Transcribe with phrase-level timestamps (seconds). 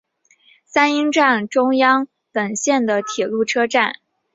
[0.65, 3.97] 三鹰站中央本线的铁路车站。